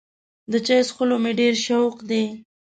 د 0.51 0.53
چای 0.65 0.81
څښلو 0.87 1.15
مې 1.23 1.31
ډېر 1.39 1.53
شوق 1.65 1.95
دی. 2.09 2.23